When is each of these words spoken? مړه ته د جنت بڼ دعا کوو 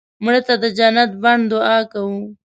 مړه 0.23 0.41
ته 0.47 0.53
د 0.63 0.65
جنت 0.77 1.11
بڼ 1.23 1.37
دعا 1.51 1.77
کوو 1.91 2.17